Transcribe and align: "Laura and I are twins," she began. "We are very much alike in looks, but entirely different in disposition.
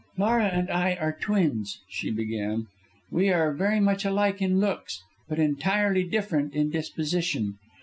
"Laura 0.17 0.45
and 0.45 0.67
I 0.71 0.95
are 0.95 1.13
twins," 1.15 1.77
she 1.87 2.09
began. 2.09 2.65
"We 3.11 3.29
are 3.29 3.53
very 3.53 3.79
much 3.79 4.03
alike 4.03 4.41
in 4.41 4.59
looks, 4.59 4.99
but 5.29 5.37
entirely 5.37 6.03
different 6.03 6.55
in 6.55 6.71
disposition. 6.71 7.59